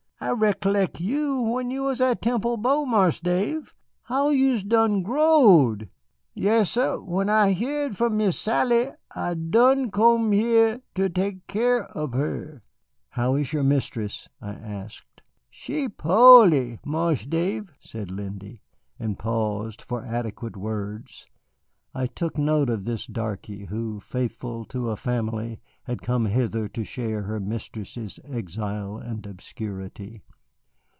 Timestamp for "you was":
1.71-1.99